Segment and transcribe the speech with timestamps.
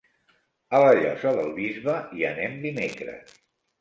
[0.77, 3.37] A la Llosa del Bisbe hi anem dimecres.